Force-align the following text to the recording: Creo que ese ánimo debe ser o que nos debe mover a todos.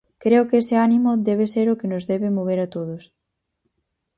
Creo 0.23 0.43
que 0.49 0.57
ese 0.63 0.75
ánimo 0.87 1.11
debe 1.29 1.45
ser 1.53 1.65
o 1.69 1.77
que 1.79 1.91
nos 1.91 2.07
debe 2.11 2.29
mover 2.37 2.59
a 2.61 2.71
todos. 2.75 3.03